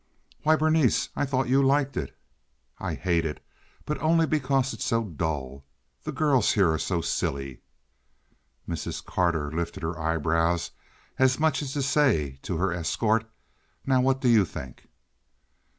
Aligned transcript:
"Why, 0.41 0.55
Berenice! 0.55 1.09
I 1.15 1.27
thought 1.27 1.47
you 1.47 1.61
liked 1.61 1.95
it." 1.95 2.17
"I 2.79 2.95
hate 2.95 3.23
it, 3.23 3.39
but 3.85 4.01
only 4.01 4.25
because 4.25 4.73
it's 4.73 4.83
so 4.83 5.03
dull. 5.03 5.63
The 6.05 6.11
girls 6.11 6.53
here 6.53 6.71
are 6.71 6.79
so 6.79 7.01
silly." 7.01 7.61
Mrs. 8.67 9.05
Carter 9.05 9.51
lifted 9.51 9.83
her 9.83 9.99
eyebrows 9.99 10.71
as 11.19 11.39
much 11.39 11.61
as 11.61 11.73
to 11.73 11.83
say 11.83 12.39
to 12.41 12.57
her 12.57 12.73
escort, 12.73 13.29
"Now 13.85 14.01
what 14.01 14.21
do 14.21 14.27
you 14.27 14.43
think?" 14.43 14.87